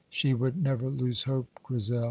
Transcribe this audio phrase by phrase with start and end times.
[0.09, 1.99] She would never lose hope, Grizel."